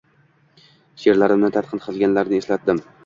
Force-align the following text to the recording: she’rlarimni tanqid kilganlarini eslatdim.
she’rlarimni 1.03 1.51
tanqid 1.59 1.85
kilganlarini 1.85 2.41
eslatdim. 2.45 2.83